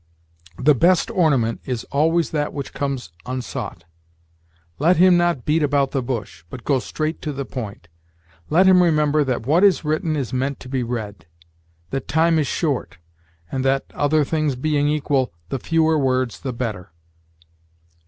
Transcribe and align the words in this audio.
The 0.57 0.73
best 0.73 1.11
ornament 1.11 1.61
is 1.63 1.83
always 1.91 2.31
that 2.31 2.53
which 2.53 2.73
comes 2.73 3.11
unsought. 3.27 3.83
Let 4.79 4.97
him 4.97 5.15
not 5.15 5.45
beat 5.45 5.61
about 5.61 5.91
the 5.91 6.01
bush, 6.01 6.43
but 6.49 6.63
go 6.63 6.79
straight 6.79 7.21
to 7.21 7.31
the 7.31 7.45
point. 7.45 7.87
Let 8.49 8.65
him 8.65 8.81
remember 8.81 9.23
that 9.23 9.45
what 9.45 9.63
is 9.63 9.85
written 9.85 10.15
is 10.15 10.33
meant 10.33 10.59
to 10.61 10.69
be 10.69 10.81
read; 10.81 11.27
that 11.91 12.07
time 12.07 12.39
is 12.39 12.47
short; 12.47 12.97
and 13.51 13.63
that 13.63 13.85
other 13.93 14.23
things 14.25 14.55
being 14.55 14.87
equal 14.87 15.33
the 15.49 15.59
fewer 15.59 15.99
words 15.99 16.39
the 16.39 16.51
better.... 16.51 16.93